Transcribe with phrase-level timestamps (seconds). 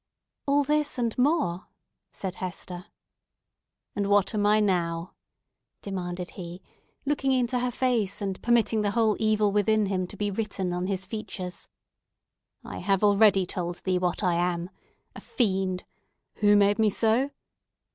[0.47, 1.67] "All this, and more,"
[2.11, 2.87] said Hester.
[3.95, 5.13] "And what am I now?"
[5.83, 6.59] demanded he,
[7.05, 10.87] looking into her face, and permitting the whole evil within him to be written on
[10.87, 11.67] his features.
[12.65, 15.83] "I have already told thee what I am—a fiend!
[16.37, 17.29] Who made me so?"